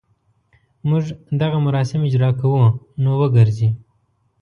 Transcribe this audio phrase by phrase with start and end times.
[0.89, 1.03] موږ
[1.41, 2.63] دغه مراسم اجراء کوو
[3.01, 3.69] نو وګرځي.